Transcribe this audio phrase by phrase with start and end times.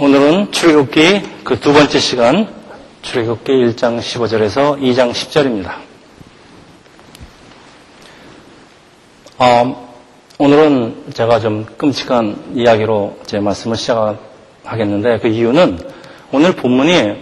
[0.00, 2.54] 오늘은 출애굽기 그 두 번째 시간
[3.02, 5.72] 출애굽기 1장 15절에서 2장 10절입니다.
[9.38, 9.96] 어,
[10.38, 15.80] 오늘은 제가 좀 끔찍한 이야기로 제 말씀을 시작하겠는데 그 이유는
[16.30, 17.16] 오늘 본문이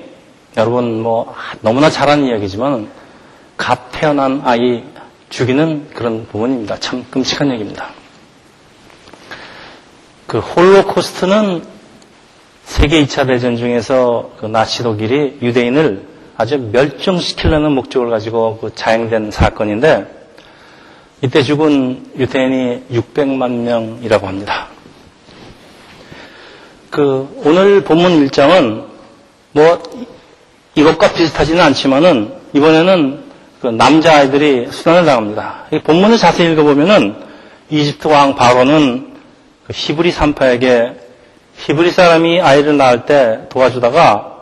[0.58, 2.90] 여러분 뭐 너무나 잘하는 이야기지만
[3.56, 4.84] 갓 태어난 아이
[5.30, 6.78] 죽이는 그런 부분입니다.
[6.80, 7.88] 참 끔찍한 얘기입니다.
[10.26, 11.75] 그 홀로코스트는
[12.66, 16.04] 세계 2차 대전 중에서 그 나치 독일이 유대인을
[16.36, 20.06] 아주 멸종시키려는 목적을 가지고 그 자행된 사건인데
[21.22, 24.66] 이때 죽은 유대인이 600만 명이라고 합니다.
[26.90, 28.84] 그 오늘 본문 일정은
[29.52, 29.82] 뭐
[30.74, 33.20] 이것과 비슷하지는 않지만은 이번에는
[33.62, 35.66] 그 남자 아이들이 수단을 당합니다.
[35.84, 37.14] 본문을 자세히 읽어보면은
[37.70, 39.14] 이집트 왕 바로는
[39.66, 41.05] 그 히브리 산파에게
[41.58, 44.36] 히브리 사람이 아이를 낳을 때 도와주다가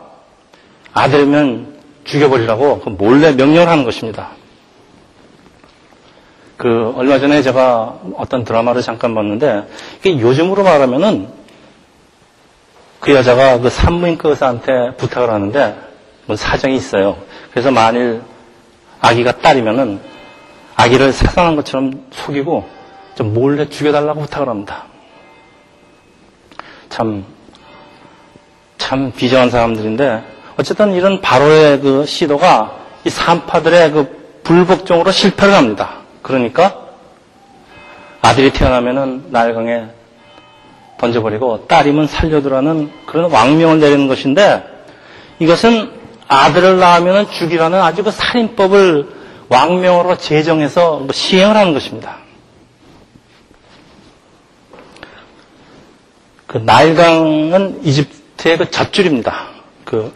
[0.93, 4.29] 아들이면 죽여버리라고 그 몰래 명령을 하는 것입니다.
[6.57, 9.67] 그 얼마 전에 제가 어떤 드라마를 잠깐 봤는데
[10.05, 11.27] 요즘으로 말하면은
[12.99, 15.75] 그 여자가 그 산부인과 의사한테 부탁을 하는데
[16.25, 17.17] 뭐 사정이 있어요.
[17.51, 18.21] 그래서 만일
[19.01, 19.99] 아기가 딸이면은
[20.75, 22.67] 아기를 사산한 것처럼 속이고
[23.15, 24.85] 좀 몰래 죽여달라고 부탁을 합니다.
[26.95, 27.25] 참,
[28.77, 30.23] 참 비정한 사람들인데,
[30.55, 35.97] 어쨌든 이런 바로의 그 시도가 이 산파들의 그 불복종으로 실패를 합니다.
[36.21, 36.85] 그러니까
[38.21, 39.87] 아들이 태어나면은 날강에
[40.97, 44.63] 던져버리고 딸이면 살려두라는 그런 왕명을 내리는 것인데
[45.39, 45.91] 이것은
[46.29, 49.09] 아들을 낳으면 죽이라는 아주 그 살인법을
[49.49, 52.24] 왕명으로 제정해서 뭐 시행을 하는 것입니다.
[56.55, 59.47] 그 나일강은 이집트의 그 젖줄입니다.
[59.83, 60.13] 그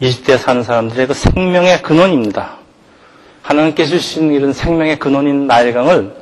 [0.00, 2.56] 이집트에 사는 사람들의 그 생명의 근원입니다.
[3.42, 6.16] 하나님께서 주신 이런 생명의 근원인 나일강을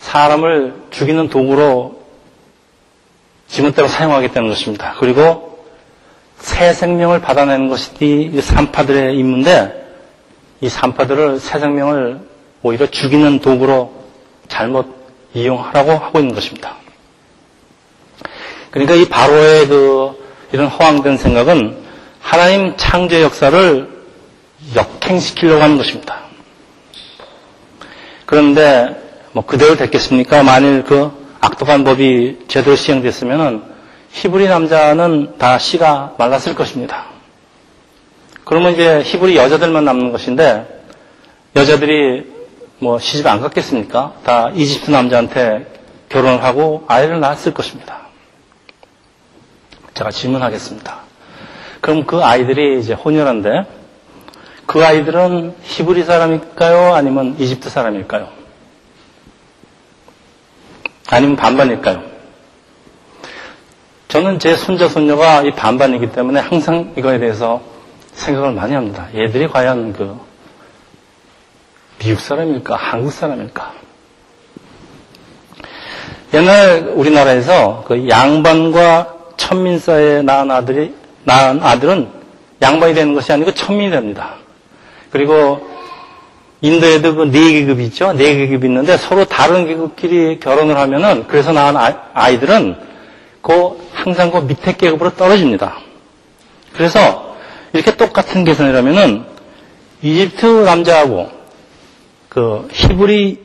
[0.00, 2.02] 사람을 죽이는 도구로
[3.48, 4.96] 지문대로 사용하겠다는 것입니다.
[4.98, 5.64] 그리고
[6.36, 7.90] 새 생명을 받아내는 것이
[8.34, 9.82] 이 산파들의 임무인데
[10.60, 12.20] 이 산파들을 새 생명을
[12.62, 13.94] 오히려 죽이는 도구로
[14.48, 14.94] 잘못
[15.32, 16.83] 이용하라고 하고 있는 것입니다.
[18.74, 20.18] 그러니까 이 바로의 그
[20.50, 21.76] 이런 허황된 생각은
[22.18, 23.88] 하나님 창조 역사를
[24.74, 26.22] 역행시키려고 하는 것입니다.
[28.26, 30.42] 그런데 뭐 그대로 됐겠습니까?
[30.42, 33.62] 만일 그 악독한 법이 제대로 시행됐으면은
[34.10, 37.04] 히브리 남자는 다 씨가 말랐을 것입니다.
[38.44, 40.82] 그러면 이제 히브리 여자들만 남는 것인데
[41.54, 42.24] 여자들이
[42.80, 44.14] 뭐 시집 안 갔겠습니까?
[44.24, 45.72] 다 이집트 남자한테
[46.08, 48.04] 결혼을 하고 아이를 낳았을 것입니다.
[49.94, 50.98] 제가 질문하겠습니다.
[51.80, 53.66] 그럼 그 아이들이 이제 혼혈한데
[54.66, 56.94] 그 아이들은 히브리 사람일까요?
[56.94, 58.28] 아니면 이집트 사람일까요?
[61.10, 62.02] 아니면 반반일까요?
[64.08, 67.60] 저는 제 손자, 손녀가 이 반반이기 때문에 항상 이거에 대해서
[68.12, 69.08] 생각을 많이 합니다.
[69.14, 70.18] 얘들이 과연 그
[71.98, 72.76] 미국 사람일까?
[72.76, 73.72] 한국 사람일까?
[76.32, 79.13] 옛날 우리나라에서 그 양반과
[79.44, 80.94] 천민 사이에 낳은 아들이,
[81.24, 82.08] 낳은 아들은
[82.62, 84.36] 양반이 되는 것이 아니고 천민이 됩니다.
[85.10, 85.68] 그리고
[86.62, 88.14] 인도에도 그 네 계급이 있죠?
[88.14, 91.74] 네 계급이 있는데 서로 다른 계급끼리 결혼을 하면은 그래서 낳은
[92.14, 92.76] 아이들은
[93.42, 95.76] 그 항상 그 밑에 계급으로 떨어집니다.
[96.72, 97.36] 그래서
[97.74, 99.24] 이렇게 똑같은 계산이라면은
[100.00, 101.30] 이집트 남자하고
[102.30, 103.44] 그 히브리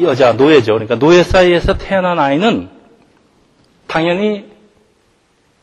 [0.00, 0.74] 여자 노예죠.
[0.74, 2.68] 그러니까 노예 사이에서 태어난 아이는
[3.86, 4.49] 당연히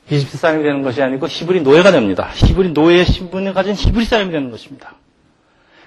[0.09, 2.29] 이집트 사람이 되는 것이 아니고 히브리 노예가 됩니다.
[2.33, 4.93] 히브리 노예의 신분을 가진 히브리 사람이 되는 것입니다.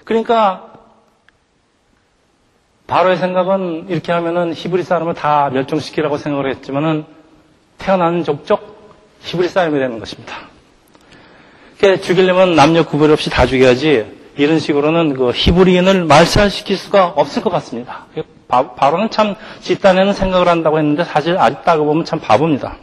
[0.03, 0.71] 그러니까
[2.87, 7.05] 바로의 생각은 이렇게 하면은 히브리 사람을 다 멸종시키라고 생각을 했지만은
[7.77, 10.35] 태어나는 족족 히브리 사람이 되는 것입니다.
[12.03, 14.05] 죽이려면 남녀 구별 없이 다 죽여야지
[14.37, 18.05] 이런 식으로는 그 히브리인을 말살시킬 수가 없을 것 같습니다.
[18.47, 22.77] 바로는 참 집단에는 생각을 한다고 했는데 사실 아직 따고 보면 참 바보입니다.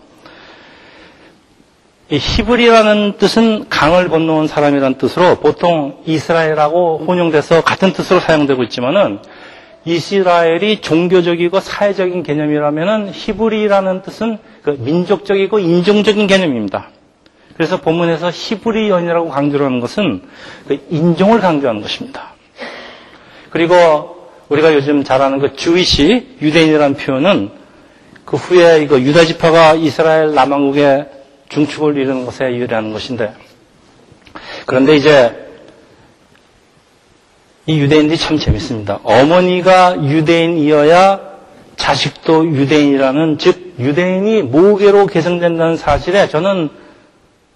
[2.11, 9.19] 이 히브리라는 뜻은 강을 건너온 사람이라는 뜻으로 보통 이스라엘하고 혼용돼서 같은 뜻으로 사용되고 있지만은
[9.85, 16.89] 이스라엘이 종교적이고 사회적인 개념이라면은 히브리라는 뜻은 그 민족적이고 인종적인 개념입니다.
[17.55, 20.23] 그래서 본문에서 히브리연이라고 강조를 하는 것은
[20.67, 22.33] 그 인종을 강조하는 것입니다.
[23.51, 27.51] 그리고 우리가 요즘 잘 아는 그 주이시 유대인이라는 표현은
[28.25, 31.18] 그 후에 이거 유다 지파가 이스라엘 남왕국에
[31.49, 33.33] 중축을 이루는 것에 유리하는 것인데
[34.67, 35.49] 그런데 이제
[37.67, 39.01] 이 유대인들이 참 재밌습니다.
[39.03, 41.21] 어머니가 유대인이어야
[41.77, 46.71] 자식도 유대인이라는 즉 유대인이 모계로 계승된다는 사실에 저는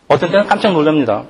[0.09, 1.25] 어떤 때는 깜짝 놀랍니다.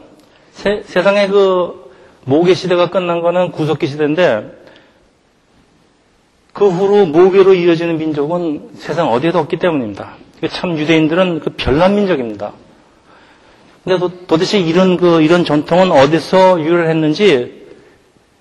[0.52, 1.90] 세, 세상에 그
[2.24, 4.62] 모계 시대가 끝난 거는 구석기 시대인데
[6.52, 10.16] 그 후로 모계로 이어지는 민족은 세상 어디에도 없기 때문입니다.
[10.48, 12.52] 참 유대인들은 그 별난 민족입니다.
[13.84, 17.62] 근데 도, 대체 이런 그 이런 전통은 어디서 유래했는지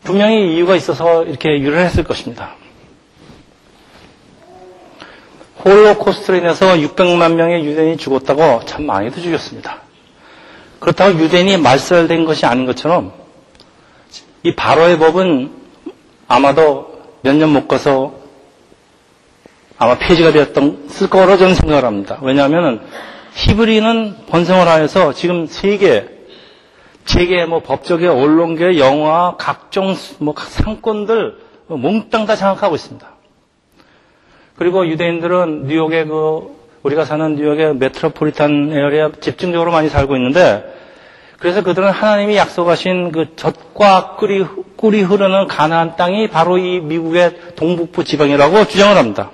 [0.03, 2.55] 분명히 이유가 있어서 이렇게 유래했을 것입니다.
[5.63, 9.81] 홀로코스트로 인해서 600만 명의 유대인이 죽었다고 참 많이도 죽였습니다.
[10.79, 13.13] 그렇다고 유대인이 말살된 것이 아닌 것처럼
[14.43, 15.51] 이 바로의 법은
[16.27, 18.20] 아마도 몇 년 못 가서
[19.81, 22.19] 아마 폐지가 되었던 쓸 거로 저는 생각을 합니다.
[22.21, 22.81] 왜냐하면
[23.33, 26.07] 히브리는 번성을 하여서 지금 세계
[27.05, 31.35] 재계, 뭐 법조계, 언론계, 영화, 각종 뭐 상권들
[31.65, 33.07] 몽땅 다 장악하고 있습니다.
[34.55, 40.63] 그리고 유대인들은 뉴욕의 그 우리가 사는 뉴욕의 메트로폴리탄 에어리아 집중적으로 많이 살고 있는데
[41.39, 44.45] 그래서 그들은 하나님이 약속하신 그 젖과 꿀이,
[44.75, 49.31] 꿀이 흐르는 가나안 땅이 바로 이 미국의 동북부 지방이라고 주장을 합니다.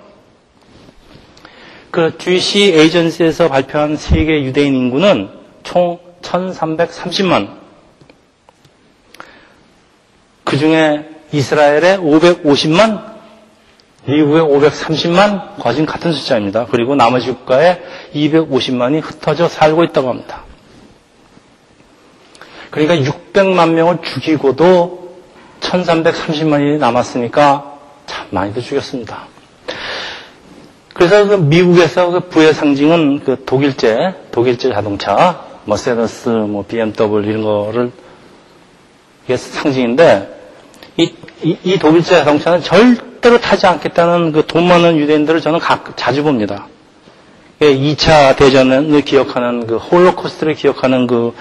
[1.98, 5.32] 그 GC 에이전시에서 발표한 세계 유대인 인구는
[5.64, 7.58] 총 1330만.
[10.44, 13.04] 그 중에 이스라엘의 550만,
[14.06, 16.68] 미국의 530만, 거진 같은 숫자입니다.
[16.68, 17.82] 그리고 나머지 국가에
[18.14, 20.44] 250만이 흩어져 살고 있다고 합니다.
[22.70, 25.18] 그러니까 600만 명을 죽이고도
[25.62, 29.36] 1330만이 남았으니까 참 많이도 죽였습니다.
[30.98, 37.92] 그래서 그 미국에서 그 부의 상징은 그 독일제, 독일제 자동차, 머세더스, 뭐 BMW 이런 거를
[39.26, 40.36] 이게 상징인데
[40.98, 41.14] 이,
[41.44, 46.68] 이, 이 독일제 자동차는 절대로 타지 않겠다는 그 돈 많은 유대인들을 저는 가, 자주 봅니다.
[47.60, 51.34] 2차 대전을 기억하는 그 홀로코스트를 기억하는 그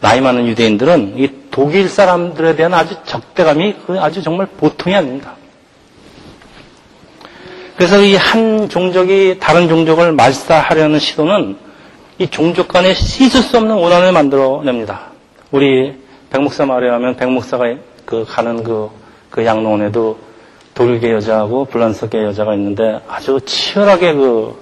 [0.00, 5.36] 나이 많은 유대인들은 이 독일 사람들에 대한 아주 적대감이 그 아주 정말 보통이 아닙니다.
[7.76, 11.56] 그래서 이 한 종족이 다른 종족을 말살하려는 시도는
[12.18, 15.12] 이 종족 간에 씻을 수 없는 원한을 만들어냅니다.
[15.50, 15.94] 우리
[16.30, 17.64] 백목사 말에 하면 백목사가
[18.04, 18.90] 그 가는 그,
[19.30, 20.18] 그 양로원에도
[20.74, 24.56] 독일계 여자하고 불란서계 여자가 있는데 아주 치열하게 그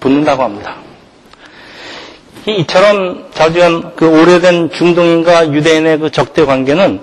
[0.00, 0.76] 붙는다고 합니다.
[2.46, 7.00] 이처럼 자주한 그 오래된 중동인과 유대인의 그 적대 관계는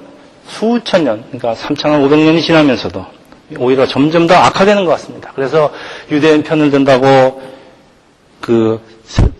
[0.47, 3.18] 수천 년, 그러니까 3,500년이 지나면서도
[3.57, 5.31] 오히려 점점 더 악화되는 것 같습니다.
[5.33, 5.71] 그래서
[6.11, 7.41] 유대인 편을 든다고
[8.41, 8.79] 그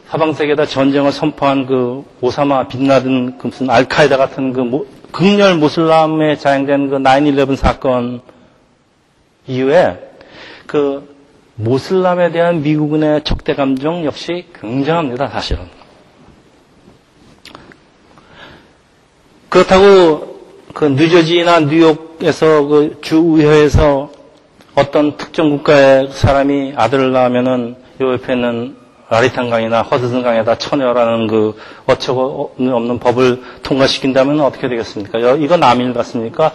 [0.07, 6.89] 사방 세계에다 전쟁을 선포한 그 오사마 빈라든 그 무슨 알카에다 같은 그 극렬 무슬람에 자행된
[6.89, 8.21] 그 9-11 사건
[9.47, 9.99] 이후에
[10.65, 11.15] 그
[11.55, 15.67] 모슬람에 대한 미국인의 적대 감정 역시 굉장합니다, 사실은.
[19.49, 20.28] 그렇다고
[20.73, 24.11] 그 뉴저지나 뉴욕에서 그 주의회에서
[24.75, 28.75] 어떤 특정 국가의 사람이 아들을 낳으면은 요 옆에 있는
[29.09, 31.55] 라리탄강이나 허드슨 강에다 처녀라는 그
[31.87, 35.17] 어처구 없는 법을 통과시킨다면 어떻게 되겠습니까?
[35.35, 36.51] 이거 남일 같습니까?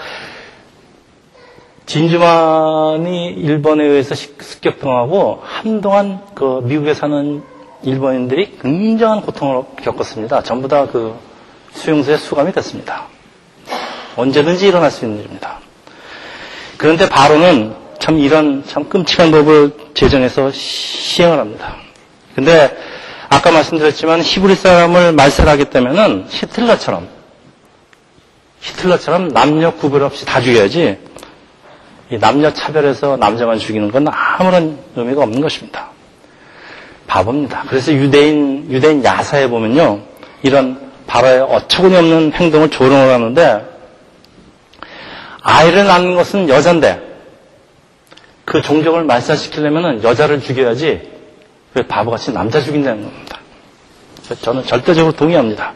[1.87, 7.43] 진주만이 일본에 의해서 습격당하고 한동안 그 미국에 사는
[7.83, 10.43] 일본인들이 굉장한 고통을 겪었습니다.
[10.45, 11.15] 전부 다 그
[11.75, 13.09] 수용소에 수감이 됐습니다.
[14.17, 15.59] 언제든지 일어날 수 있는 일입니다.
[16.77, 21.77] 그런데 바로는 참 이런 참 끔찍한 법을 제정해서 시행을 합니다.
[22.35, 22.77] 근데
[23.31, 27.09] 아까 말씀드렸지만 히브리 사람을 말살하겠다면은 히틀러처럼
[28.61, 30.99] 히틀러처럼 남녀 구별 없이 다 죽여야지
[32.21, 35.91] 남녀 차별해서 남자만 죽이는 건 아무런 의미가 없는 것입니다.
[37.07, 37.65] 바보입니다.
[37.69, 40.01] 그래서 유대인 유대인 야사에 보면요
[40.43, 43.74] 이런 바로의 어처구니 없는 행동을 조롱을 하는데
[45.45, 47.01] 아이를 낳는 것은 여잔데
[48.47, 51.13] 그 종족을 말살시키려면 여자를 죽여야지
[51.75, 53.39] 왜 바보같이 남자 죽인다는 겁니다.
[54.41, 55.75] 저는 절대적으로 동의합니다.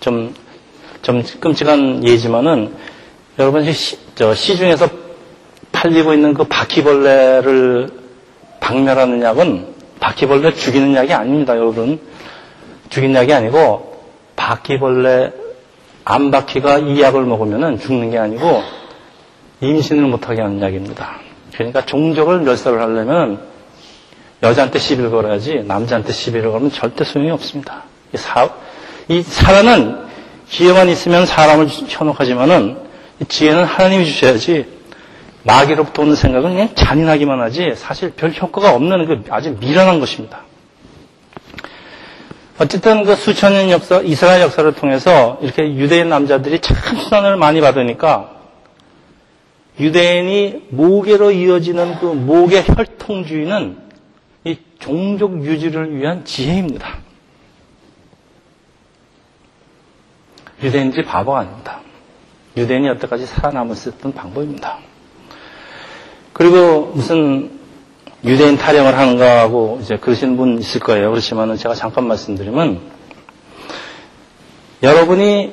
[0.00, 0.34] 좀,
[1.02, 2.74] 좀 끔찍한 예지만은
[3.38, 4.88] 여러분 시, 저 시중에서
[5.72, 7.90] 팔리고 있는 그 바퀴벌레를
[8.60, 12.00] 박멸하는 약은 바퀴벌레 죽이는 약이 아닙니다, 여러분.
[12.88, 14.02] 죽이는 약이 아니고
[14.36, 15.32] 바퀴벌레
[16.04, 18.62] 암바퀴가 이 약을 먹으면 죽는 게 아니고
[19.60, 21.20] 임신을 못하게 하는 약입니다.
[21.54, 23.40] 그러니까 종족을 멸살을 하려면
[24.42, 27.84] 여자한테 시비를 걸어야지 남자한테 시비를 걸면 절대 소용이 없습니다.
[28.12, 28.48] 이, 사,
[29.08, 30.04] 이 사라는
[30.48, 32.78] 기회만 있으면 사람을 현혹하지만은
[33.28, 34.66] 지혜는 하나님이 주셔야지
[35.44, 40.40] 마귀로부터 오는 생각은 그냥 잔인하기만 하지 사실 별 효과가 없는 그 아주 미련한 것입니다.
[42.58, 48.33] 어쨌든 그 수천 년 역사, 이스라엘 역사를 통해서 이렇게 유대인 남자들이 참 수단을 많이 받으니까
[49.78, 53.78] 유대인이 모계로 이어지는 그 모계 혈통주의는
[54.44, 56.98] 이 종족 유지를 위한 지혜입니다.
[60.62, 61.80] 유대인들이 바보가 아닙니다.
[62.56, 64.78] 유대인이 여태까지 살아남았었던 방법입니다.
[66.32, 67.58] 그리고 무슨
[68.24, 71.10] 유대인 타령을 하는가 하고 이제 그러시는 분 있을 거예요.
[71.10, 72.80] 그렇지만은 제가 잠깐 말씀드리면
[74.82, 75.52] 여러분이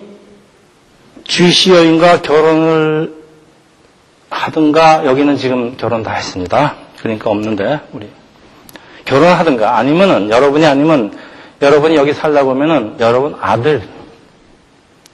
[1.24, 3.21] 주시 여인과 결혼을
[4.42, 6.76] 하든가 여기는 지금 결혼 다 했습니다.
[7.00, 8.10] 그러니까 없는데 우리
[9.06, 11.16] 결혼하든가 아니면은 여러분이 아니면
[11.62, 13.84] 여러분이 여기 살다 보면은 여러분 아들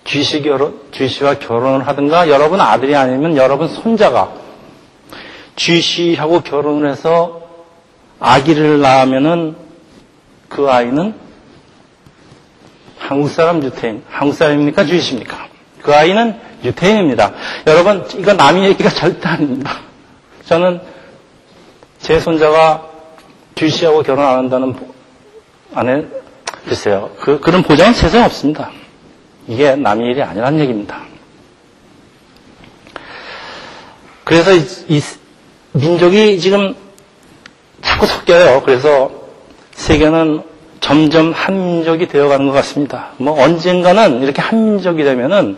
[0.05, 4.31] 쥐씨 결혼 쥐씨와 결혼을 하든가 여러분 아들이 아니면 여러분 손자가
[5.57, 7.41] 쥐씨하고 결혼을 해서
[8.19, 9.55] 아기를 낳으면은
[10.48, 11.13] 그 아이는
[12.98, 14.86] 한국 사람 유태인, 한국 사람입니까?
[14.86, 15.48] 주이십니까?
[15.81, 17.33] 그 아이는 유태인입니다.
[17.67, 19.79] 여러분, 이거 남의 얘기가 절대 아닙니다.
[20.45, 20.79] 저는
[22.00, 22.89] 제 손자가
[23.55, 24.75] 주이씨하고 결혼 안 한다는
[25.74, 26.05] 안에
[26.65, 27.12] 글쎄요.
[27.19, 28.71] 그, 그런 보장은 세상에 없습니다.
[29.47, 31.01] 이게 남의 일이 아니란 얘기입니다.
[34.24, 35.01] 그래서 이, 이
[35.71, 36.75] 민족이 지금
[37.81, 38.62] 자꾸 섞여요.
[38.65, 39.12] 그래서
[39.71, 40.43] 세계는
[40.81, 43.12] 점점 한민족이 되어가는 것 같습니다.
[43.17, 45.57] 뭐 언젠가는 이렇게 한민족이 되면은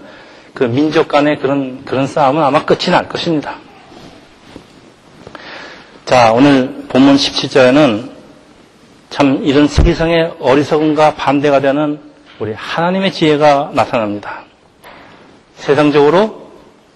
[0.60, 3.56] 그 민족 간의 그런 그런 싸움은 아마 끝이 날 것입니다.
[6.04, 8.10] 자, 오늘 본문 17절에는
[9.10, 12.02] 참 이런 세상의 어리석음과 반대가 되는
[12.40, 14.44] 우리 하나님의 지혜가 나타납니다.
[15.56, 16.52] 세상적으로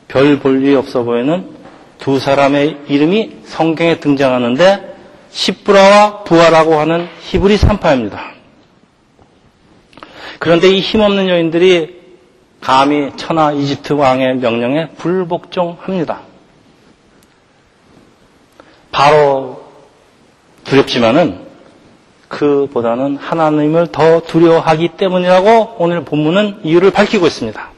[0.09, 1.49] 별 볼일 없어 보이는
[1.99, 4.93] 두 사람의 이름이 성경에 등장하는데
[5.29, 8.33] 시브라와 부하라고 하는 히브리 산파입니다.
[10.39, 12.02] 그런데 이 힘없는 여인들이
[12.63, 16.21] 감히 천하 이집트 왕의 명령에 불복종합니다.
[18.89, 19.65] 바로
[20.63, 21.45] 두렵지만은
[22.29, 27.69] 그보다는 하나님을 더 두려워하기 때문이라고 오늘 본문은 이유를 밝히고 있습니다.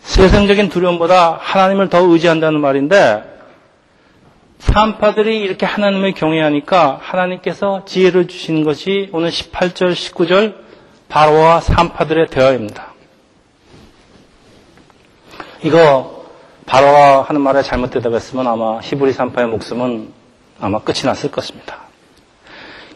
[0.00, 3.24] 세상적인 두려움보다 하나님을 더 의지한다는 말인데
[4.58, 10.54] 산파들이 이렇게 하나님을 경외하니까 하나님께서 지혜를 주시는 것이 오늘 18절, 19절
[11.08, 12.87] 바로와 산파들의 대화입니다.
[15.62, 16.24] 이거
[16.66, 20.12] 바로와 하는 말에 잘못 대답했으면 아마 히브리 산파의 목숨은
[20.60, 21.88] 아마 끝이 났을 것입니다.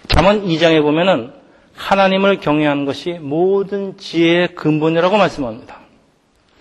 [0.09, 1.33] 잠언 2장에 보면은
[1.75, 5.79] 하나님을 경외하는 것이 모든 지혜의 근본이라고 말씀합니다.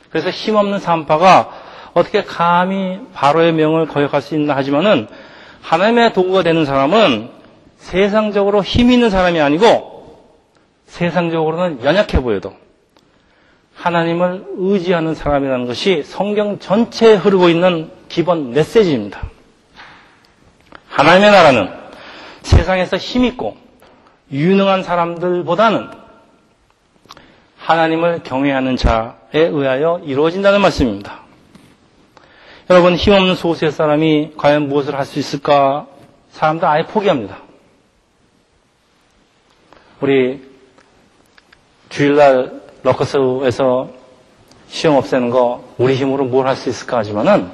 [0.09, 1.51] 그래서 힘없는 산파가
[1.93, 5.07] 어떻게 감히 바로의 명을 거역할 수 있나 하지만은
[5.61, 7.29] 하나님의 도구가 되는 사람은
[7.77, 10.17] 세상적으로 힘 있는 사람이 아니고
[10.85, 12.53] 세상적으로는 연약해 보여도
[13.81, 19.27] 하나님을 의지하는 사람이라는 것이 성경 전체에 흐르고 있는 기본 메시지입니다.
[20.87, 21.69] 하나님의 나라는
[22.43, 23.57] 세상에서 힘있고
[24.31, 25.89] 유능한 사람들보다는
[27.57, 31.21] 하나님을 경외하는 자에 의하여 이루어진다는 말씀입니다.
[32.69, 35.87] 여러분 힘없는 소수의 사람이 과연 무엇을 할 수 있을까?
[36.29, 37.39] 사람들 아예 포기합니다.
[40.01, 40.41] 우리
[41.89, 43.89] 주일날 러커스에서
[44.69, 47.49] 시험 없애는 거 우리 힘으로 뭘 할 수 있을까 하지만은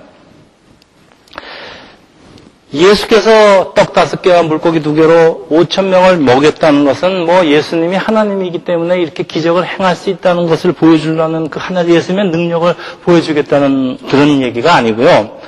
[2.74, 9.00] 예수께서 떡 다섯 개와 물고기 두 개로 오천 명을 먹였다는 것은 뭐 예수님이 하나님이기 때문에
[9.02, 15.40] 이렇게 기적을 행할 수 있다는 것을 보여주려는 그 하나님 예수님의 능력을 보여주겠다는 그런 얘기가 아니고요.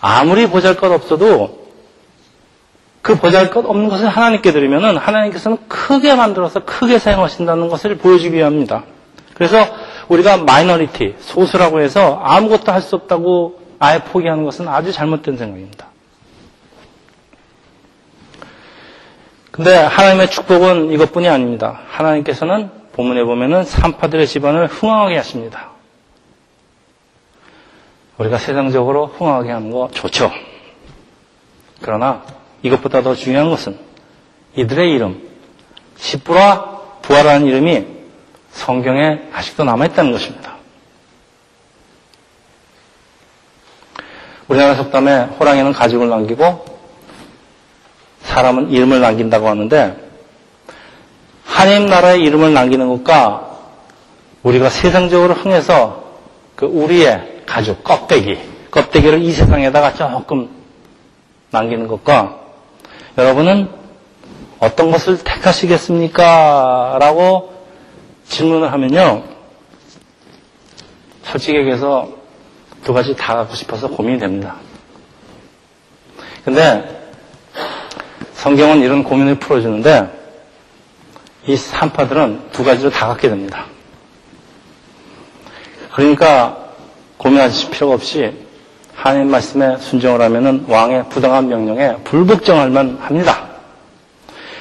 [0.00, 1.62] 아무리 보잘 것 없어도
[3.00, 8.84] 그 보잘 것 없는 것을 하나님께 드리면은 하나님께서는 크게 만들어서 크게 사용하신다는 것을 보여주기 위함입니다.
[9.34, 9.66] 그래서
[10.08, 15.88] 우리가 마이너리티, 소수라고 해서 아무것도 할 수 없다고 아예 포기하는 것은 아주 잘못된 생각입니다.
[19.50, 21.80] 근데 하나님의 축복은 이것뿐이 아닙니다.
[21.88, 25.70] 하나님께서는 본문에 보면은 산파들의 집안을 흥황하게 하십니다.
[28.18, 30.30] 우리가 세상적으로 흥황하게 하는 거 좋죠.
[31.80, 32.22] 그러나
[32.62, 33.78] 이것보다 더 중요한 것은
[34.54, 35.20] 이들의 이름,
[35.96, 37.86] 시부라 부하라는 이름이
[38.52, 40.56] 성경에 아직도 남아있다는 것입니다.
[44.48, 46.64] 우리나라 속담에 호랑이는 가죽을 남기고
[48.22, 49.96] 사람은 이름을 남긴다고 하는데
[51.44, 53.58] 하나님 나라의 이름을 남기는 것과
[54.42, 56.02] 우리가 세상적으로 흥해서
[56.56, 58.38] 그 우리의 가죽, 껍데기,
[58.70, 60.50] 껍데기를 이 세상에다가 조금
[61.50, 62.40] 남기는 것과
[63.18, 63.68] 여러분은
[64.58, 66.96] 어떤 것을 택하시겠습니까?
[67.00, 67.51] 라고
[68.32, 69.24] 질문을 하면요.
[71.24, 72.08] 솔직히 얘기해서
[72.82, 74.56] 두 가지 다 갖고 싶어서 고민이 됩니다.
[76.44, 77.12] 근데
[78.34, 80.20] 성경은 이런 고민을 풀어주는데
[81.46, 83.66] 이 산파들은 두 가지로 다 갖게 됩니다.
[85.94, 86.70] 그러니까
[87.18, 88.32] 고민하실 필요가 없이
[88.94, 93.48] 하나님 말씀에 순종을 하면은 왕의 부당한 명령에 불복종할만 합니다.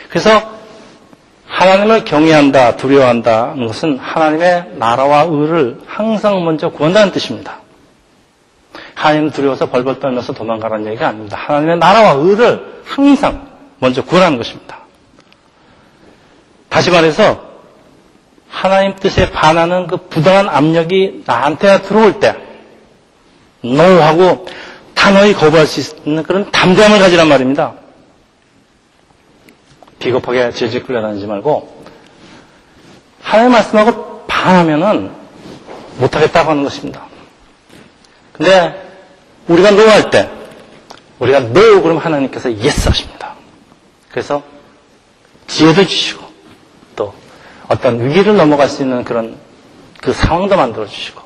[0.10, 0.50] 그래서
[1.62, 7.60] 하나님을 경외한다, 두려워한다는 것은 하나님의 나라와 의를 항상 먼저 구한다는 뜻입니다.
[8.96, 11.38] 하나님을 두려워서 벌벌 떨면서 도망가라는 얘기가 아닙니다.
[11.39, 14.80] 하나님의 나라와 의를 항상 먼저 구하는 것입니다.
[16.68, 17.51] 다시 말해서
[18.50, 22.36] 하나님 뜻에 반하는 그 부당한 압력이 나한테 들어올 때
[23.63, 24.48] 노하고
[24.96, 27.81] 단호히 거부할 수 있는 그런 담대함을 가지란 말입니다.
[30.01, 31.84] 비겁하게 질질 끌려다니지 말고
[33.22, 35.12] 하나님 말씀하고 반하면은
[35.98, 37.05] 못하겠다고 하는 것입니다.
[38.34, 38.89] 근데
[39.48, 40.29] 우리가 no할 때
[41.20, 43.36] 우리가 no 그러면 하나님께서 yes 하십니다.
[44.10, 44.43] 그래서
[45.48, 46.25] 지혜도 주시고
[46.96, 47.13] 또
[47.67, 49.38] 어떤 위기를 넘어갈 수 있는 그런
[50.01, 51.22] 그 상황도 만들어 주시고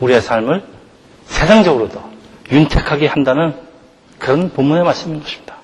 [0.00, 0.64] 우리의 삶을
[1.26, 2.02] 세상적으로도
[2.50, 3.54] 윤택하게 한다는
[4.18, 5.56] 그런 본문의 말씀인 것입니다.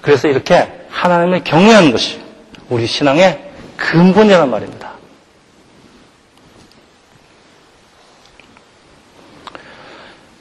[0.00, 2.20] 그래서 이렇게 하나님을 경외하는 것이
[2.68, 4.90] 우리 신앙의 근본이란 말입니다.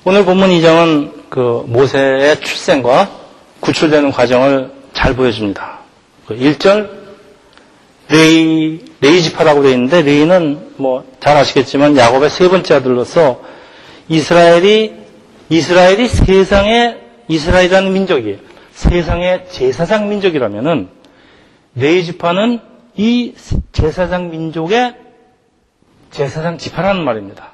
[0.06, 3.10] 오늘 본문 2장은 그 모세의 출생과
[3.60, 5.80] 구출되는 과정을 잘 보여줍니다.
[6.30, 6.90] 1절
[8.08, 13.42] 그 레위 레위 지파라고 되어 있는데 레위는 뭐 잘 아시겠지만 야곱의 세 번째 아들로서
[14.08, 14.94] 이스라엘이
[15.50, 16.98] 이스라엘이 세상의
[17.28, 18.40] 이스라엘이라는 민족이
[18.80, 20.88] 세상의 제사장 민족이라면은
[21.76, 22.62] 레위 지파는
[22.96, 23.36] 이
[23.74, 24.96] 제사장 민족의
[26.12, 27.50] 제사장 지파라는 말입니다.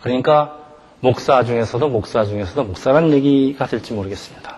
[0.00, 0.56] 그러니까
[1.00, 4.56] 목사 중에서도 목사 중에서도 목사라는 얘기가 될지 모르겠습니다.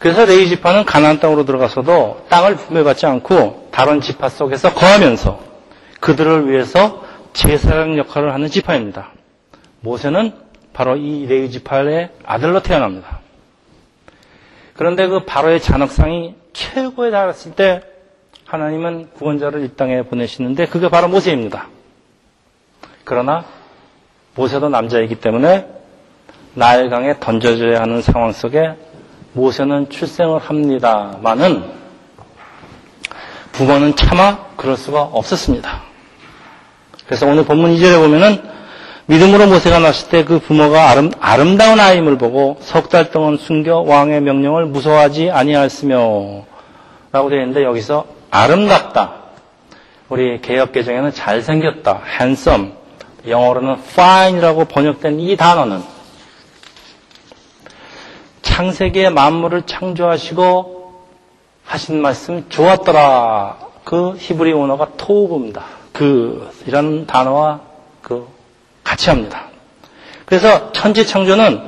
[0.00, 5.40] 그래서 레이 지파는 가나안 땅으로 들어가서도 땅을 분배받지 않고 다른 지파 속에서 거하면서
[6.00, 9.12] 그들을 위해서 제사장 역할을 하는 지파입니다.
[9.82, 10.32] 모세는
[10.72, 13.20] 바로 이 레이 지파의 아들로 태어납니다.
[14.76, 17.82] 그런데 그 바로의 잔혹상이 최고에 달했을 때
[18.44, 21.68] 하나님은 구원자를 이 땅에 보내시는데 그게 바로 모세입니다.
[23.04, 23.44] 그러나
[24.34, 25.66] 모세도 남자이기 때문에
[26.54, 28.74] 나일강에 던져져야 하는 상황 속에
[29.32, 31.64] 모세는 출생을 합니다만은
[33.52, 35.82] 부모는 차마 그럴 수가 없었습니다.
[37.06, 38.42] 그래서 오늘 본문 2절에 보면은
[39.06, 44.20] 믿음으로 모세가 났을 때 그 부모가 아름, 아름다운 아임을 보고 석 달 동안 숨겨 왕의
[44.22, 46.44] 명령을 무서워하지 아니하였으며
[47.12, 49.12] 라고 되어 있는데 여기서 아름답다.
[50.08, 52.00] 우리 개혁 개정에는 잘생겼다.
[52.20, 52.72] handsome.
[53.26, 55.82] 영어로는 fine이라고 번역된 이 단어는
[58.42, 61.04] 창세기의 만물을 창조하시고
[61.64, 63.56] 하신 말씀 좋았더라.
[63.84, 65.64] 그 히브리 언어가 토브입니다.
[65.92, 67.60] 그 이라는 단어와
[68.02, 68.28] 그
[68.86, 69.46] 같이 합니다.
[70.24, 71.60] 그래서 천지 창조는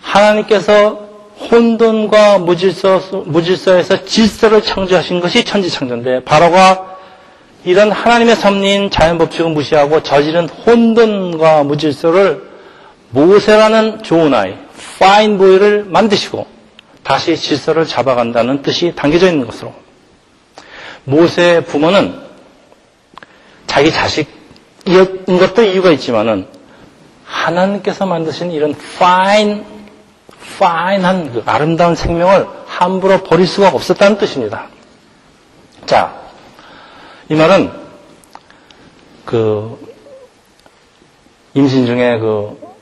[0.00, 1.08] 하나님께서
[1.50, 6.96] 혼돈과 무질서, 무질서에서 질서를 창조하신 것이 천지 창조인데 바로가
[7.64, 12.50] 이런 하나님의 섭리인 자연 법칙을 무시하고 저지른 혼돈과 무질서를
[13.10, 14.54] 모세라는 좋은 아이,
[14.98, 16.46] 파인 보이를 만드시고
[17.04, 19.72] 다시 질서를 잡아간다는 뜻이 담겨져 있는 것으로
[21.04, 22.20] 모세의 부모는
[23.66, 24.41] 자기 자식
[24.86, 26.46] 인 것도 이유가 있지만은
[27.24, 29.64] 하나님께서 만드신 이런 파인,
[30.58, 34.66] 파인한 그 아름다운 생명을 함부로 버릴 수가 없었다는 뜻입니다.
[35.86, 36.14] 자,
[37.28, 37.70] 이 말은
[39.24, 39.78] 그
[41.54, 42.72] 임신 중에 그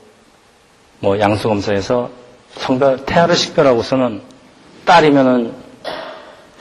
[1.01, 2.11] 뭐 양수 검사에서
[2.51, 4.21] 성별 태아를 식별하고서는
[4.85, 5.53] 딸이면은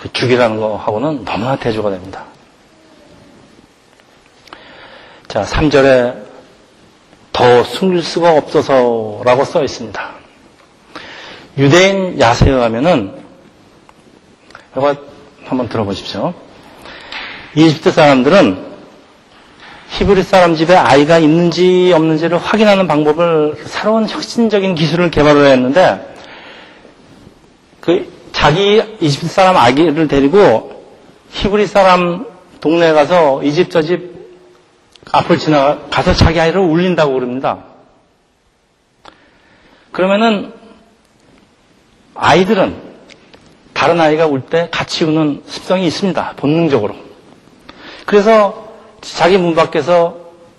[0.01, 2.25] 그 죽이라는 거 하고는 너무나 대조가 됩니다.
[5.31, 6.13] 자, 3절에
[7.33, 10.11] 더 숨길 수가 없어서 라고 써 있습니다.
[11.57, 13.15] 유대인 야세에 하면은
[14.77, 14.97] 이거
[15.45, 16.35] 한번 들어보십시오.
[17.55, 18.71] 이집트 사람들은
[19.91, 26.13] 히브리 사람 집에 아이가 있는지 없는지를 확인하는 방법을 새로운 혁신적인 기술을 개발을 했는데
[27.81, 30.83] 그 자기 이집트 사람 아기를 데리고
[31.31, 32.27] 히브리 사람
[32.61, 34.20] 동네에 가서 이집저집
[35.13, 37.65] 앞을 지나가 가서 자기 아이를 울린다고 그럽니다.
[39.93, 40.53] 그러면은
[42.15, 42.91] 아이들은
[43.73, 46.35] 다른 아이가 울 때 같이 우는 습성이 있습니다.
[46.37, 46.95] 본능적으로.
[48.07, 48.69] 그래서
[49.01, 50.19] 자기 문 밖에서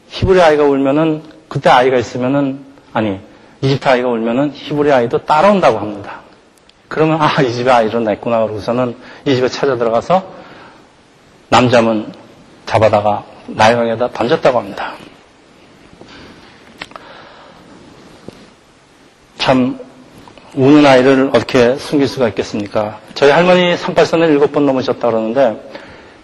[0.10, 3.20] 히브리 아이가 울면은 그때 아이가 있으면은 아니
[3.62, 6.22] 이집트 아이가 울면은 히브리 아이도 따라온다고 합니다.
[6.88, 10.24] 그러면 아 이 집에 아이를 냈구나 그러고서는 이 집에 찾아 들어가서
[11.50, 12.12] 남자문
[12.66, 14.94] 잡아다가 나일강에다 던졌다고 합니다.
[19.38, 19.80] 참
[20.54, 23.00] 우는 아이를 어떻게 숨길 수가 있겠습니까?
[23.16, 25.62] 저희 할머니 38선을 일곱 번 넘으셨다 그러는데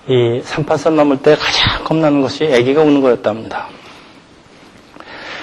[0.07, 3.69] 이 38선 넘을 때 가장 겁나는 것이 아기가 우는 거였답니다.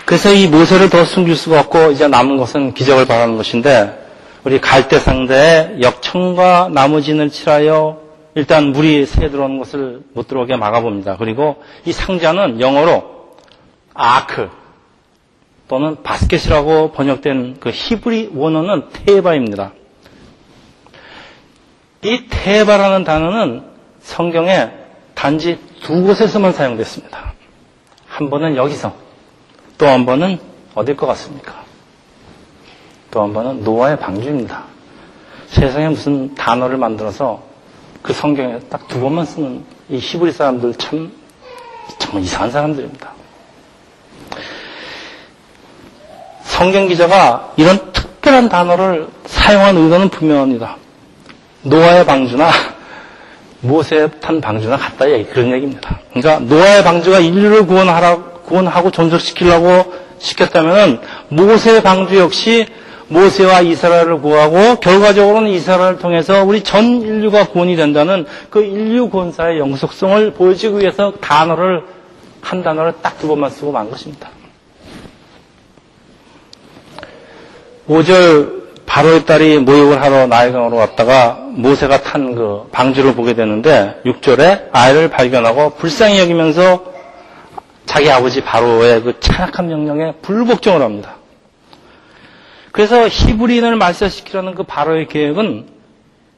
[0.05, 4.05] 그래서 이 모세를 더 숨길 수가 없고 이제 남은 것은 기적을 바라는 것인데
[4.45, 8.04] 우리 갈대 상대에 역청과 나무진을 칠하여
[8.35, 11.17] 일단 물이 새 들어오는 것을 못 들어오게 막아봅니다.
[11.17, 13.37] 그리고 이 상자는 영어로
[13.95, 14.51] 아크
[15.69, 19.73] 또는 바스켓이라고 번역된 그 히브리 원어는 테바입니다.
[22.03, 23.65] 이 테바라는 단어는
[24.01, 24.71] 성경에
[25.15, 27.33] 단지 두 곳에서만 사용됐습니다.
[28.07, 28.95] 한 번은 여기서,
[29.79, 30.39] 또 한 번은
[30.75, 31.65] 어딜 것 같습니까?
[33.11, 34.65] 또 한 번은 노아의 방주입니다.
[35.47, 37.43] 세상에 무슨 단어를 만들어서
[38.05, 41.11] 그 성경에 딱 두 번만 쓰는 이 히브리 사람들 참
[41.99, 43.13] 정말 이상한 사람들입니다.
[46.43, 50.77] 성경 기자가 이런 특별한 단어를 사용한 의도는 분명합니다.
[51.63, 52.51] 노아의 방주나
[53.63, 55.99] 모세에 탄 방주나 같다 얘기 그런 얘기입니다.
[56.13, 62.67] 그러니까 노아의 방주가 인류를 구원하라 구원하고 존속시키려고 시켰다면 모세의 방주 역시
[63.09, 70.33] 모세와 이스라엘을 구하고 결과적으로는 이스라엘을 통해서 우리 전 인류가 구원이 된다는 그 인류 구원사의 영속성을
[70.33, 71.83] 보여주기 위해서 단어를
[72.41, 74.29] 한 단어를 딱 두 번만 쓰고 만 것입니다.
[77.89, 85.09] 5절 바로의 딸이 모욕을 하러 나일강으로 왔다가 모세가 탄 그 방주를 보게 되는데 6절에 아이를
[85.09, 86.85] 발견하고 불쌍히 여기면서
[87.87, 91.17] 자기 아버지 바로의 그 찬악한 명령에 불복종을 합니다.
[92.75, 95.67] 그래서 히브리인을 말살시키려는 그 바로의 계획은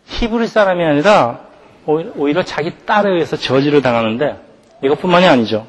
[0.05, 1.41] 히브리 사람이 아니라
[1.87, 4.37] 오히려 자기 딸에 의해서 저지를 당하는데
[4.85, 5.67] 이것뿐만이 아니죠.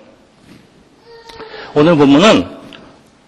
[1.73, 2.57] 오늘 본문은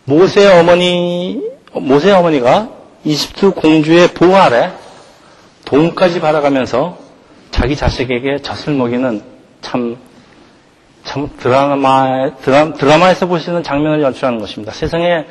[0.04, 2.71] 모세의 어머니 모세 어머니가
[3.06, 4.73] 이집트 공주의 보호 아래
[5.63, 6.97] 돈까지 받아가면서
[7.52, 9.21] 자기 자식에게 젖을 먹이는
[9.62, 9.95] 참,
[11.06, 14.73] 참 드라마, 드라, 드라마에서 보시는 장면을 연출하는 것입니다.
[14.73, 15.25] 세상에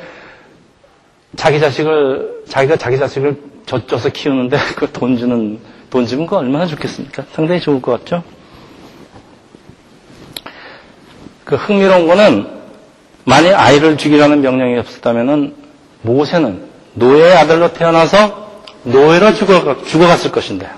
[1.37, 3.37] 자기 자식을, 자기가 자기 자식을
[3.67, 5.61] 젖줘서 키우는데 그돈 주는,
[5.91, 7.25] 돈 주면 그 얼마나 좋겠습니까?
[7.33, 8.23] 상당히 좋을 것 같죠?
[11.45, 12.47] 그 흥미로운 거는
[13.25, 15.55] 만약 아이를 죽이라는 명령이 없었다면은
[16.03, 20.69] 모세는 노예의 아들로 태어나서 노예로 죽어, 죽어갔을 것인데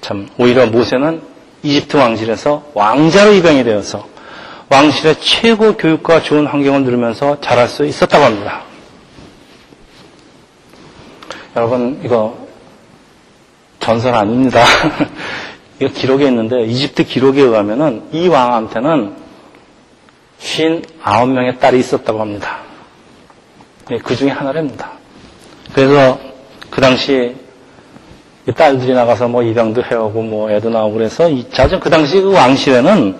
[0.00, 1.20] 참 오히려 모세는
[1.62, 4.06] 이집트 왕실에서 왕자로 입양이 되어서
[4.70, 8.67] 왕실의 최고 교육과 좋은 환경을 누리면서 자랄 수 있었다고 합니다.
[11.56, 12.36] 여러분 이거
[13.80, 14.64] 전설 아닙니다.
[15.80, 19.14] 이거 기록에 있는데 이집트 기록에 의하면은 이 왕한테는
[20.40, 22.58] 59명의 딸이 있었다고 합니다.
[23.88, 24.92] 네, 그 중에 하나랍니다.
[25.72, 26.18] 그래서
[26.70, 27.36] 그 당시
[28.56, 33.18] 딸들이 나가서 뭐 입양도 해오고 뭐 애도 나오고 그래서 자전 그 당시 그 왕실에는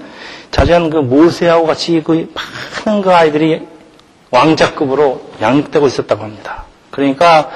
[0.50, 2.32] 자전 그 모세하고 같이 그
[2.84, 3.66] 많은 그 아이들이
[4.30, 6.64] 왕자급으로 양육되고 있었다고 합니다.
[6.90, 7.50] 그러니까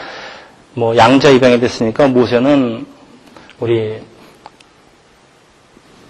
[0.74, 2.86] 뭐 양자 입양이 됐으니까 모세는
[3.60, 4.00] 우리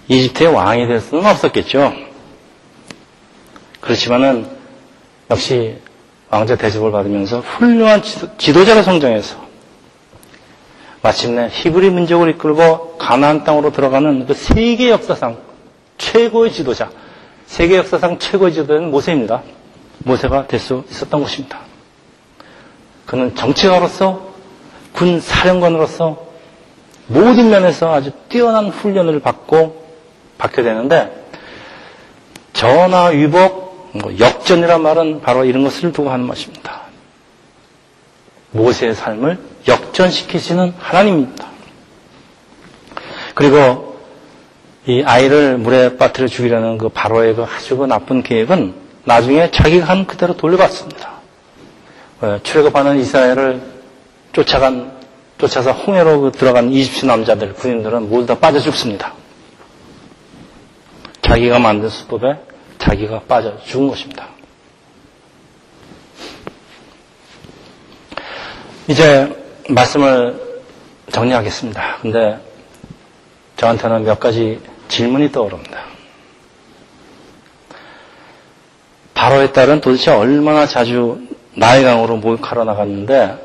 [0.07, 1.93] 이집트의 왕이 될 수는 없었겠죠.
[3.81, 4.47] 그렇지만은
[5.29, 5.77] 역시
[6.29, 9.43] 왕자 대접을 받으면서 훌륭한 지도, 자로 성장해서
[11.01, 15.37] 마침내 히브리 민족을 이끌고 가나안 땅으로 들어가는 그 세계 역사상
[15.97, 16.89] 최고의 지도자,
[17.45, 19.43] 세계 역사상 최고의 지도자는 모세입니다.
[19.99, 21.59] 모세가 될 수 있었던 것입니다.
[23.05, 24.32] 그는 정치가로서
[24.93, 26.25] 군 사령관으로서
[27.07, 29.83] 모든 면에서 아주 뛰어난 훈련을 받고
[30.37, 31.25] 받게 되는데
[32.53, 36.83] 전화 위복 뭐 역전이란 말은 바로 이런 것을 두고 하는 것입니다.
[38.51, 41.47] 모세의 삶을 역전시키시는 하나님입니다.
[43.35, 43.97] 그리고
[44.85, 48.75] 이 아이를 물에 빠뜨려 죽이려는 그 바로의 그 아주 그 나쁜 계획은
[49.05, 51.13] 나중에 자기가 한 그대로 돌려받습니다.
[52.21, 53.72] 어, 출애굽하는 이스라엘을
[54.33, 54.91] 쫓아간
[55.37, 59.13] 쫓아서 홍해로 그 들어간 이집트 남자들, 군인들은 모두 다 빠져 죽습니다.
[61.21, 62.37] 자기가 만든 수법에
[62.79, 64.27] 자기가 빠져 죽은 것입니다.
[68.87, 69.33] 이제
[69.69, 70.61] 말씀을
[71.11, 71.99] 정리하겠습니다.
[72.01, 72.37] 근데
[73.57, 75.85] 저한테는 몇 가지 질문이 떠오릅니다.
[79.13, 81.21] 바로의 딸은 도대체 얼마나 자주
[81.55, 83.37] 나일강으로 목욕하러 나갔는데,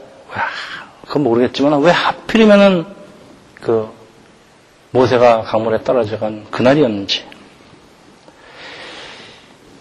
[1.09, 2.85] 그건 모르겠지만 왜 하필이면은
[3.62, 3.88] 그
[4.90, 7.25] 모세가 강물에 떨어져간 그날이었는지.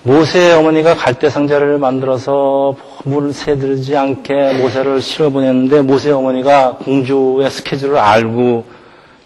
[0.04, 7.98] 모세의 어머니가 갈대 상자를 만들어서 물을 새들지 않게 모세를 실어 보냈는데 모세의 어머니가 공주의 스케줄을
[7.98, 8.64] 알고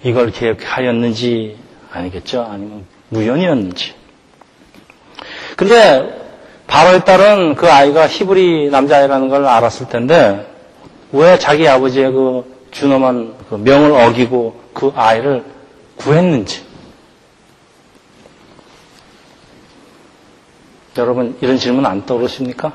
[0.04, 1.56] 이걸 계획하였는지
[1.92, 2.48] 아니겠죠?
[2.50, 3.94] 아니면 무연이었는지.
[5.56, 6.20] 근데
[6.66, 10.51] 바로의 딸은 그 아이가 히브리 남자아이라는 걸 알았을 텐데
[11.12, 15.44] 왜 자기 아버지의 그 준엄한 그 명을 어기고 그 아이를
[15.98, 16.64] 구했는지.
[20.98, 22.74] 여러분 이런 질문 안 떠오르십니까?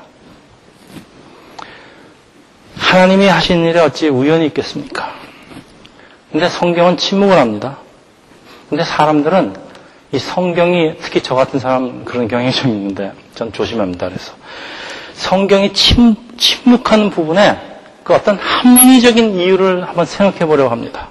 [2.75, 5.13] 하나님이 하신 일에 어찌 우연이 있겠습니까?
[6.31, 7.77] 근데 성경은 침묵을 합니다.
[8.69, 9.55] 근데 사람들은
[10.13, 14.07] 이 성경이 특히 저 같은 사람 그런 경향이 좀 있는데 전 조심합니다.
[14.07, 14.33] 그래서
[15.13, 17.66] 성경이 침, 침묵하는 부분에
[18.07, 21.09] 그 어떤 합리적인 이유를 한번 생각해 보려고 합니다.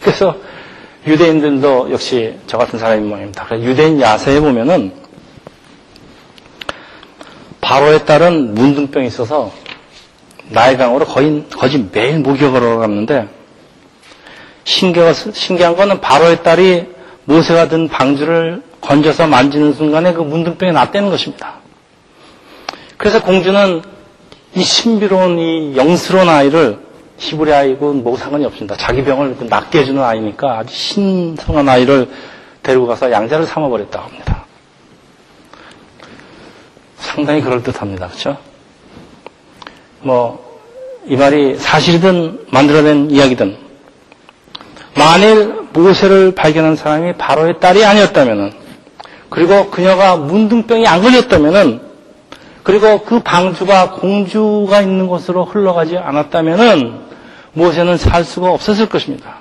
[0.00, 0.36] 그래서
[1.04, 3.60] 유대인들도 역시 저 같은 사람인 모양입니다.
[3.60, 4.92] 유대인 야세에 보면은
[7.60, 9.52] 바로에 따른 문둥병이 있어서
[10.50, 13.26] 나일강으로 거의, 거의 매일 목욕을 갔는데
[14.62, 16.86] 신기한, 신기한 거는 바로의 딸이
[17.24, 21.54] 모세가 든 방주를 건져서 만지는 순간에 그 문둥병이 낫다는 것입니다.
[22.96, 23.82] 그래서 공주는
[24.54, 26.78] 이 신비로운 이 영스러운 아이를
[27.18, 28.76] 히브리 아이고 뭐 상관이 없습니다.
[28.76, 32.08] 자기 병을 낫게 해주는 아이니까 아주 신성한 아이를
[32.62, 34.44] 데리고 가서 양자를 삼아버렸다고 합니다.
[36.98, 38.08] 상당히 그럴듯합니다.
[38.08, 38.36] 그렇죠?
[40.02, 40.50] 뭐
[41.06, 43.56] 이 말이 사실이든 만들어낸 이야기든
[44.96, 48.52] 만일 모세를 발견한 사람이 바로의 딸이 아니었다면은
[49.30, 51.80] 그리고 그녀가 문둥병이 안 걸렸다면은
[52.62, 57.00] 그리고 그 방주가 공주가 있는 곳으로 흘러가지 않았다면은
[57.52, 59.38] 모세는 살 수가 없었을 것입니다.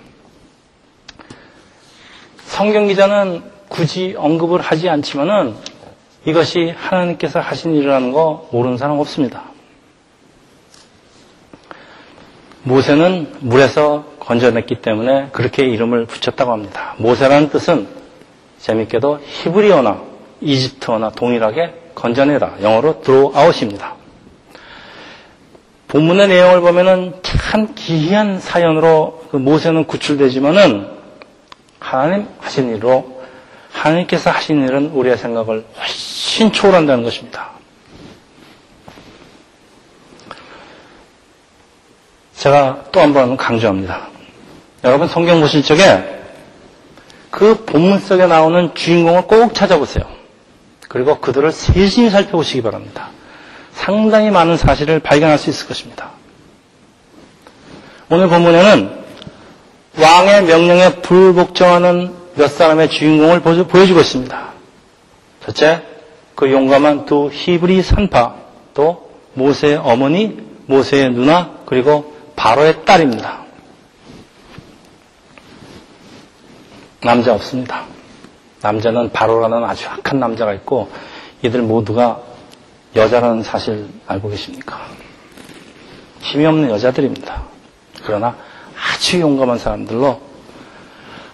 [2.45, 5.55] 성경 기자는 굳이 언급을 하지 않지만은
[6.25, 9.43] 이것이 하나님께서 하신 일이라는 거 모르는 사람 없습니다.
[12.63, 16.95] 모세는 물에서 건져냈기 때문에 그렇게 이름을 붙였다고 합니다.
[16.97, 17.87] 모세라는 뜻은
[18.59, 20.01] 재밌게도 히브리어나
[20.41, 22.55] 이집트어나 동일하게 건져내다.
[22.61, 23.95] 영어로 드로아웃입니다.
[25.87, 30.87] 본문의 내용을 보면은 참 기이한 사연으로 그 모세는 구출되지만은
[31.79, 33.19] 하나님 하신 일로
[33.71, 37.51] 하나님께서 하신 일은 우리의 생각을 훨씬 초월한다는 것입니다.
[42.35, 44.07] 제가 또 한 번 강조합니다.
[44.83, 46.19] 여러분 성경 보실 적에
[47.31, 50.05] 그 본문 속에 나오는 주인공을 꼭 찾아보세요.
[50.89, 53.11] 그리고 그들을 세심히 살펴보시기 바랍니다.
[53.71, 56.11] 상당히 많은 사실을 발견할 수 있을 것입니다.
[58.09, 58.99] 오늘 본문에는
[59.97, 64.49] 왕의 명령에 불복종하는 몇 사람의 주인공을 보여주고 있습니다.
[65.45, 65.83] 첫째,
[66.35, 68.35] 그 용감한 두 히브리 산파,
[68.73, 73.45] 또 모세의 어머니, 모세의 누나, 그리고 바로의 딸입니다.
[77.01, 77.88] 남자 없습니다.
[78.61, 80.89] 남자는 바로라는 아주 악한 남자가 있고
[81.41, 82.21] 이들 모두가
[82.95, 84.79] 여자라는 사실 알고 계십니까?
[86.21, 87.43] 힘이 없는 여자들입니다.
[88.03, 88.35] 그러나
[88.75, 90.21] 아주 용감한 사람들로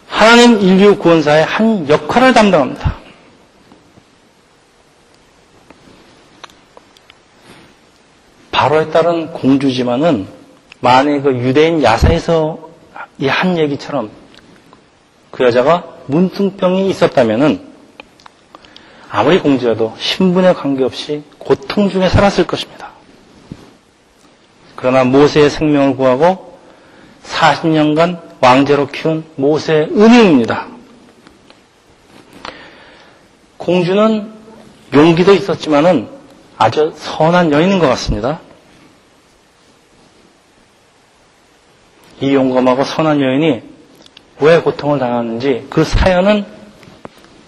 [0.08, 2.96] 하나님 인류 구원사의 한 역할을 담당합니다.
[8.52, 10.28] 바로에 따른 공주지만은
[10.80, 12.60] 만약 그 유대인 야사에서
[13.18, 14.10] 이 한 얘기처럼
[15.32, 17.74] 그 여자가 문둥병이 있었다면은
[19.10, 22.92] 아무리 공주여도 신분에 관계없이 고통 중에 살았을 것입니다.
[24.76, 26.60] 그러나 모세의 생명을 구하고
[27.24, 30.68] 40년간 왕제로 키운 모세의 은혜입니다.
[33.58, 34.32] 공주는
[34.94, 36.10] 용기도 있었지만은
[36.58, 38.42] 아주 선한 여인인 것 같습니다.
[42.22, 43.75] 이 용감하고 선한 여인이
[44.40, 46.46] 왜 고통을 당하는지 그 사연은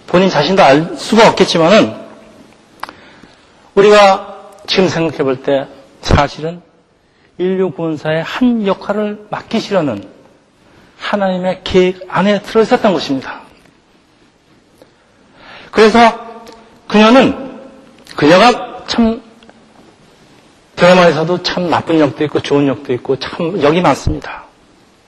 [0.08, 1.94] 본인 자신도 알 수가 없겠지만은
[3.76, 5.68] 우리가 지금 생각해 볼 때
[6.02, 6.62] 사실은
[7.38, 10.10] 인류 구원사의 한 역할을 맡기시려는
[10.98, 13.42] 하나님의 계획 안에 들어 있었던 것입니다.
[15.72, 16.00] 그래서
[16.88, 17.60] 그녀는
[18.16, 19.22] 그녀가 참
[20.76, 24.47] 드라마에서도 참 나쁜 역도 있고 좋은 역도 있고 참 역이 많습니다.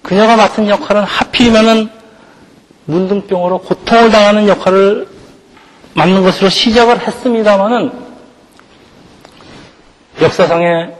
[0.10, 1.88] 그녀가 맡은 역할은 하필이면은
[2.86, 5.08] 문둥병으로 고통을 당하는 역할을
[5.94, 7.92] 맡는 것으로 시작을 했습니다마는
[10.20, 10.96] 역사상의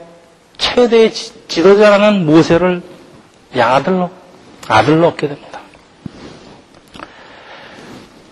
[0.58, 2.82] 최대의 지도자라는 모세를
[3.56, 4.10] 양아들로
[4.68, 5.58] 아들로 얻게 됩니다.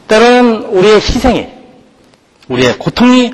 [0.06, 1.48] 때로는 우리의 희생이
[2.46, 3.32] 우리의 고통이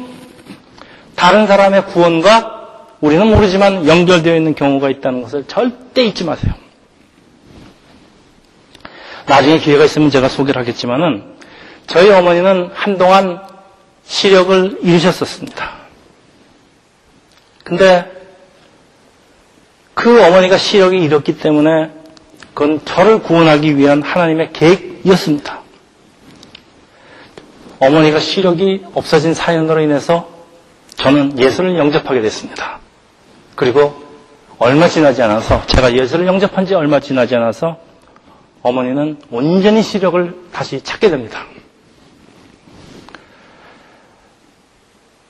[1.14, 6.63] 다른 사람의 구원과 우리는 모르지만 연결되어 있는 경우가 있다는 것을 절대 잊지 마세요.
[9.26, 11.34] 나중에 기회가 있으면 제가 소개를 하겠지만은
[11.86, 13.40] 저희 어머니는 한동안
[14.04, 15.72] 시력을 잃으셨었습니다.
[17.64, 18.10] 근데
[19.94, 21.90] 그 어머니가 시력이 잃었기 때문에
[22.52, 25.60] 그건 저를 구원하기 위한 하나님의 계획이었습니다.
[27.80, 30.28] 어머니가 시력이 없어진 사연으로 인해서
[30.96, 32.78] 저는 예수를 영접하게 됐습니다.
[33.56, 34.02] 그리고
[34.58, 37.78] 얼마 지나지 않아서 제가 예수를 영접한 지 얼마 지나지 않아서
[38.64, 41.44] 어머니는 온전히 시력을 다시 찾게 됩니다.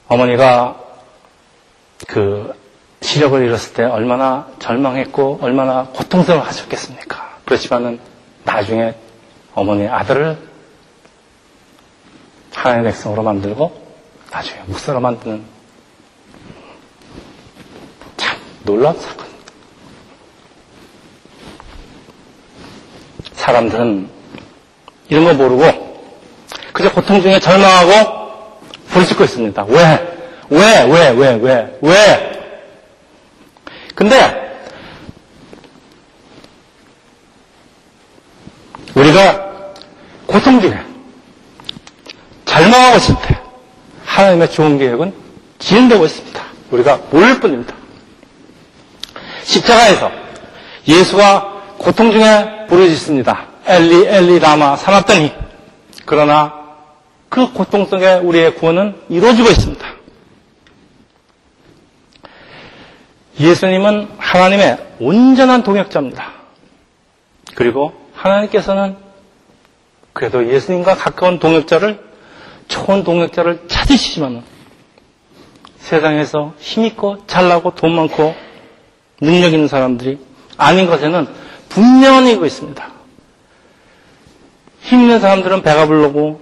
[0.07, 0.81] 어머니가
[2.07, 2.55] 그
[3.01, 7.39] 시력을 잃었을 때 얼마나 절망했고 얼마나 고통스러워 하셨겠습니까?
[7.45, 7.99] 그렇지만은
[8.45, 8.95] 나중에
[9.55, 10.39] 어머니의 아들을
[12.55, 13.85] 하나님의 백성으로 만들고
[14.31, 15.45] 나중에 목사로 만드는
[18.17, 19.34] 참 놀라운 사건.
[23.45, 24.09] 사람들은
[25.11, 26.01] 이런 거 모르고
[26.73, 29.65] 그저 고통 중에 절망하고 부르짖고 있습니다.
[29.65, 30.17] 왜?
[30.49, 30.83] 왜?
[30.85, 31.11] 왜?
[31.11, 31.35] 왜?
[31.35, 31.79] 왜?
[31.83, 32.33] 왜?
[33.95, 34.55] 근데
[38.95, 39.75] 우리가
[40.27, 40.81] 고통 중에
[42.47, 43.39] 절망하고 있을 때
[44.07, 45.13] 하나님의 좋은 계획은
[45.59, 46.43] 진행되고 있습니다.
[46.71, 47.75] 우리가 모를 뿐입니다.
[49.43, 50.11] 십자가에서
[50.89, 51.54] 예수가
[51.85, 53.47] 고통 중에 부르짖습니다.
[53.67, 55.31] 엘리 엘리 라마 사납더니
[56.07, 56.65] 그러나
[57.29, 59.87] 그 고통 속에 우리의 구원은 이루어지고 있습니다.
[63.39, 66.33] 예수님은 하나님의 온전한 동역자입니다.
[67.55, 68.97] 그리고 하나님께서는
[70.15, 72.01] 그래도 예수님과 가까운 동역자를
[72.69, 74.43] 좋은 동역자를 찾으시지만
[75.81, 78.35] 세상에서 힘있고 잘나고 돈 많고
[79.21, 80.19] 능력 있는 사람들이
[80.57, 81.44] 아닌 것에는
[81.75, 82.85] 분명한 이유가 있습니다.
[84.83, 86.41] 힘 있는 사람들은 배가 불르고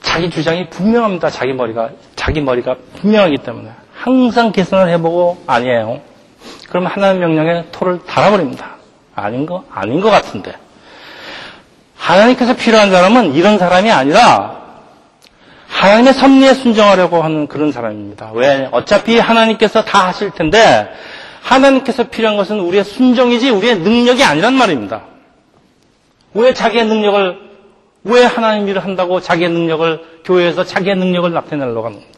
[0.00, 1.30] 자기 주장이 분명합니다.
[1.30, 6.00] 자기 머리가 자기 머리가 분명하기 때문에 항상 계산을 해보고 아니에요.
[6.68, 8.76] 그러면 하나님 명령에 토를 달아버립니다.
[9.14, 10.54] 아닌 거 아닌 것 같은데
[11.96, 14.62] 하나님께서 필요한 사람은 이런 사람이 아니라
[15.68, 18.30] 하나님의 섭리에 순종하려고 하는 그런 사람입니다.
[18.34, 18.68] 왜?
[18.72, 20.90] 어차피 하나님께서 다 하실 텐데
[21.42, 25.04] 하나님께서 필요한 것은 우리의 순종이지 우리의 능력이 아니란 말입니다.
[26.34, 27.52] 왜 자기의 능력을
[28.04, 32.08] 왜 하나님 일을 한다고 자기의 능력을 교회에서 자기의 능력을 나타내려고 하는 거죠.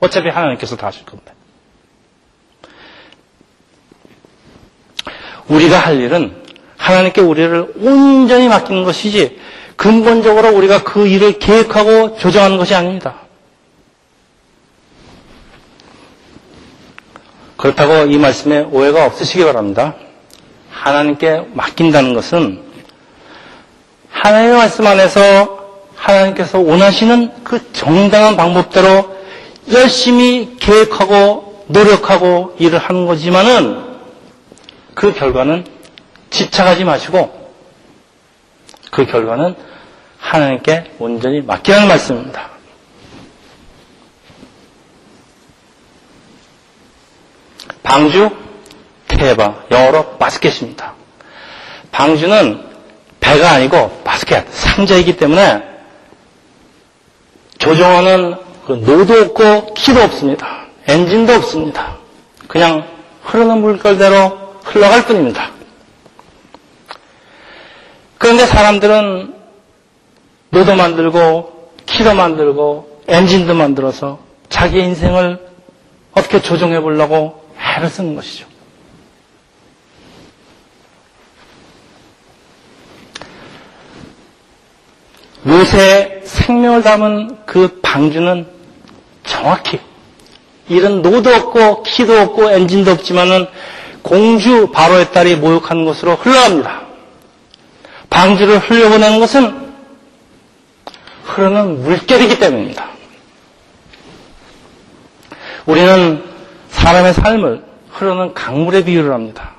[0.00, 1.32] 어차피 하나님께서 다 하실 건데.
[5.48, 6.42] 우리가 할 일은
[6.76, 9.38] 하나님께 우리를 온전히 맡기는 것이지
[9.76, 13.22] 근본적으로 우리가 그 일을 계획하고 조정하는 것이 아닙니다.
[17.62, 19.94] 그렇다고 이 말씀에 오해가 없으시기 바랍니다.
[20.68, 22.60] 하나님께 맡긴다는 것은
[24.10, 25.60] 하나님의 말씀 안에서
[25.94, 29.16] 하나님께서 원하시는 그 정당한 방법대로
[29.72, 33.80] 열심히 계획하고 노력하고 일을 하는 거지만은
[34.96, 35.64] 그 결과는
[36.30, 37.48] 집착하지 마시고
[38.90, 39.54] 그 결과는
[40.18, 42.51] 하나님께 온전히 맡기라는 말씀입니다.
[47.92, 48.30] 방주,
[49.06, 50.94] 테바, 영어로 basket입니다.
[51.90, 52.64] 방주는
[53.20, 55.62] 배가 아니고 바스켓, 상자이기 때문에
[57.58, 58.36] 조종하는
[58.66, 60.68] 그 노도 없고 키도 없습니다.
[60.88, 61.98] 엔진도 없습니다.
[62.48, 62.88] 그냥
[63.24, 65.50] 흐르는 물결대로 흘러갈 뿐입니다.
[68.16, 69.34] 그런데 사람들은
[70.48, 74.18] 노도 만들고 키도 만들고 엔진도 만들어서
[74.48, 75.46] 자기 인생을
[76.14, 77.41] 어떻게 조종해 보려고
[77.76, 78.46] 애를 쓰는 것이죠.
[85.46, 88.46] 요새 생명을 담은 그 방주는
[89.24, 89.80] 정확히
[90.68, 93.46] 이런 노도 없고 키도 없고 엔진도 없지만은
[94.02, 96.82] 공주 바로의 딸이 모욕하는 것으로 흘러갑니다.
[98.08, 99.72] 방주를 흘려보내는 것은
[101.24, 102.88] 흐르는 물결이기 때문입니다.
[105.66, 106.31] 우리는
[106.72, 109.52] 사람의 삶을 흐르는 강물에 비유를 합니다.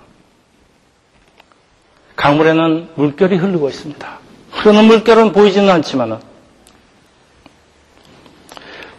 [2.16, 4.08] 강물에는 물결이 흐르고 있습니다.
[4.52, 6.20] 흐르는 물결은 보이지는 않지만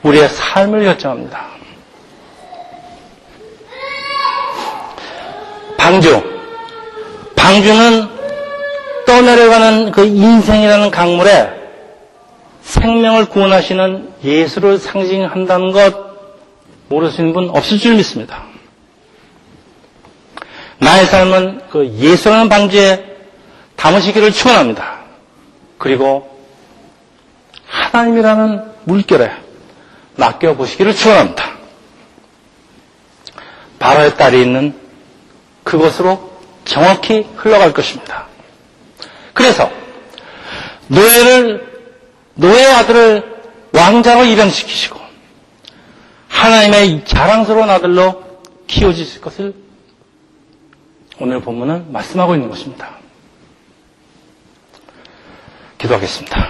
[0.02, 1.46] 우리의 삶을 결정합니다.
[5.76, 6.34] 방주.
[7.36, 8.08] 방주는
[9.06, 11.50] 떠내려가는 그 인생이라는 강물에
[12.62, 16.03] 생명을 구원하시는 예수를 상징한다는 것
[16.88, 18.44] 모르시는 분 없을 줄 믿습니다.
[20.78, 23.16] 나의 삶은 그 예수라는 방주에
[23.76, 25.00] 담으시기를 축원합니다.
[25.78, 26.30] 그리고
[27.66, 29.30] 하나님이라는 물결에
[30.16, 31.54] 낚여 보시기를 축원합니다.
[33.78, 34.78] 바로의 딸이 있는
[35.64, 36.32] 그곳으로
[36.64, 38.26] 정확히 흘러갈 것입니다.
[39.32, 39.70] 그래서
[40.88, 41.74] 노예를
[42.34, 43.34] 노예 아들을
[43.72, 45.03] 왕자로 입양시키시고
[46.34, 48.22] 하나님의 자랑스러운 아들로
[48.66, 49.54] 키워주실 것을
[51.20, 52.98] 오늘 본문은 말씀하고 있는 것입니다.
[55.78, 56.48] 기도하겠습니다.